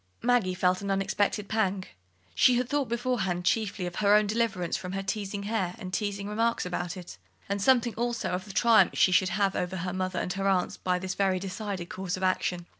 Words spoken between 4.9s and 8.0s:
her teasing hair and teasing remarks about it, and something